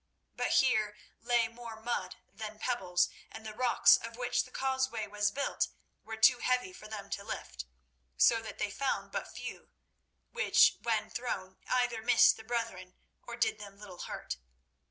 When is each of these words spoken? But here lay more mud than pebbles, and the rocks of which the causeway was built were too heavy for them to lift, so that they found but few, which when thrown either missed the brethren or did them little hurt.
But 0.35 0.47
here 0.53 0.97
lay 1.21 1.47
more 1.47 1.79
mud 1.79 2.15
than 2.33 2.57
pebbles, 2.57 3.07
and 3.31 3.45
the 3.45 3.53
rocks 3.53 3.97
of 3.97 4.17
which 4.17 4.45
the 4.45 4.49
causeway 4.51 5.05
was 5.05 5.29
built 5.29 5.67
were 6.03 6.17
too 6.17 6.39
heavy 6.39 6.73
for 6.73 6.87
them 6.87 7.11
to 7.11 7.23
lift, 7.23 7.65
so 8.17 8.41
that 8.41 8.57
they 8.57 8.71
found 8.71 9.11
but 9.11 9.27
few, 9.31 9.69
which 10.31 10.77
when 10.81 11.11
thrown 11.11 11.59
either 11.69 12.01
missed 12.01 12.35
the 12.35 12.43
brethren 12.43 12.95
or 13.21 13.35
did 13.35 13.59
them 13.59 13.77
little 13.77 13.99
hurt. 13.99 14.37